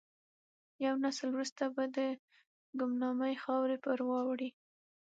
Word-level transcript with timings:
یو 0.85 0.95
نسل 1.03 1.27
وروسته 1.31 1.63
به 1.75 1.83
د 1.97 1.97
ګمنامۍ 2.79 3.35
خاورې 3.43 3.77
پر 3.85 3.99
واوړي. 4.09 4.49